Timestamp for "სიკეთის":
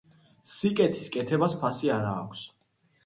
0.51-1.11